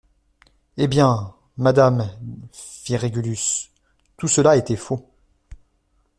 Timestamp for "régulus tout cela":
2.97-4.55